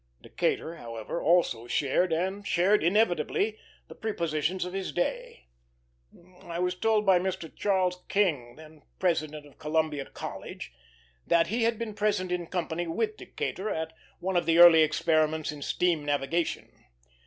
'"Decatur, 0.23 0.77
however, 0.77 1.21
also 1.21 1.67
shared, 1.67 2.11
and 2.11 2.47
shared 2.47 2.83
inevitably, 2.83 3.59
the 3.87 3.93
prepossessions 3.93 4.65
of 4.65 4.73
his 4.73 4.91
day. 4.91 5.45
I 6.41 6.57
was 6.57 6.73
told 6.73 7.05
by 7.05 7.19
Mr. 7.19 7.55
Charles 7.55 8.03
King, 8.09 8.55
when 8.55 8.81
President 8.97 9.45
of 9.45 9.59
Columbia 9.59 10.05
College, 10.05 10.73
that 11.27 11.47
he 11.53 11.65
had 11.65 11.77
been 11.77 11.93
present 11.93 12.31
in 12.31 12.47
company 12.47 12.87
with 12.87 13.15
Decatur 13.15 13.69
at 13.69 13.93
one 14.19 14.35
of 14.35 14.47
the 14.47 14.57
early 14.57 14.81
experiments 14.81 15.51
in 15.51 15.61
steam 15.61 16.03
navigation. 16.03 16.83